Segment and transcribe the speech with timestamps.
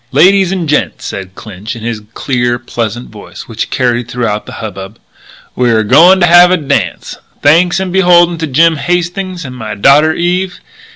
[0.11, 4.97] "Ladies and gents," said Clinch in his clear, pleasant voice, which carried through the hubbub,
[5.55, 9.75] "we're a going to have a dance thanks and beholden to Jim Hastings and my
[9.75, 10.59] daughter Eve.